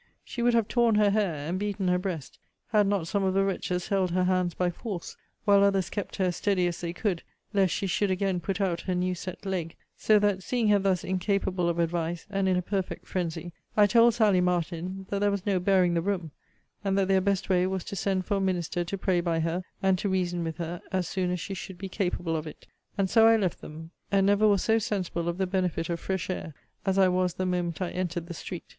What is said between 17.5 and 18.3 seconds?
was to send